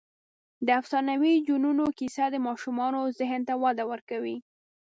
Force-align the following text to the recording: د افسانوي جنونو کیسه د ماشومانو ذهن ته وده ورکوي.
د 0.65 0.67
افسانوي 0.81 1.33
جنونو 1.47 1.85
کیسه 1.99 2.25
د 2.31 2.35
ماشومانو 2.47 3.01
ذهن 3.19 3.41
ته 3.47 3.53
وده 3.63 3.83
ورکوي. 3.91 4.37